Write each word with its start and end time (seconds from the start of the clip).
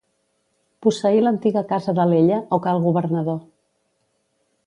Posseí 0.85 1.19
l'antiga 1.25 1.63
Casa 1.73 1.95
d'Alella, 1.99 2.39
o 2.57 2.61
Cal 2.67 2.83
Governador. 2.89 3.39